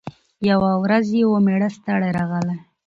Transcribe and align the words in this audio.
یوه 0.49 0.71
ورځ 0.83 1.05
یې 1.17 1.23
وو 1.27 1.37
مېړه 1.45 1.69
ستړی 1.77 2.09
راغلی 2.17 2.57